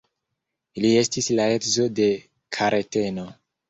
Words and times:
Li 0.85 0.91
estis 1.03 1.29
la 1.41 1.47
edzo 1.59 1.89
de 2.03 2.11
Kareteno. 2.61 3.33